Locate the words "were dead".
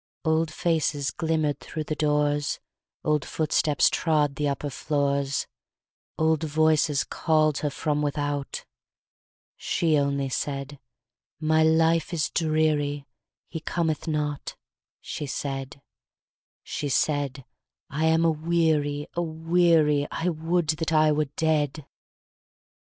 21.11-21.85